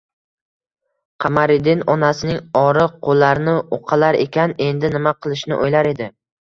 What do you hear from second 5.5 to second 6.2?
o‘ylar edi